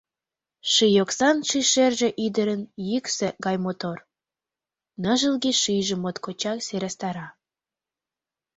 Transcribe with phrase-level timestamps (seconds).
[0.71, 3.97] Ший оксан шӱшерже ӱдырын йӱксӧ гай мотор,
[5.03, 7.27] ныжылге шӱйжым моткочак сӧрастара.